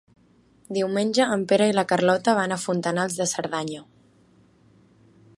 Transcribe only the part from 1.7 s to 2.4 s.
i na Carlota